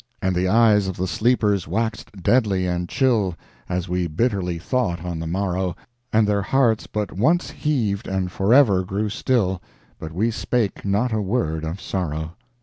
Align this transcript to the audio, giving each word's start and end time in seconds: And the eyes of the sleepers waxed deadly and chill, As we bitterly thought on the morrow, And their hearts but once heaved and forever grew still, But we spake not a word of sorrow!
And 0.19 0.35
the 0.35 0.47
eyes 0.47 0.87
of 0.87 0.97
the 0.97 1.05
sleepers 1.05 1.67
waxed 1.67 2.23
deadly 2.23 2.65
and 2.65 2.89
chill, 2.89 3.35
As 3.69 3.87
we 3.87 4.07
bitterly 4.07 4.57
thought 4.57 5.05
on 5.05 5.19
the 5.19 5.27
morrow, 5.27 5.75
And 6.11 6.25
their 6.27 6.41
hearts 6.41 6.87
but 6.87 7.11
once 7.11 7.51
heaved 7.51 8.07
and 8.07 8.31
forever 8.31 8.83
grew 8.83 9.09
still, 9.09 9.61
But 9.99 10.11
we 10.11 10.31
spake 10.31 10.83
not 10.83 11.13
a 11.13 11.21
word 11.21 11.63
of 11.63 11.79
sorrow! 11.79 12.33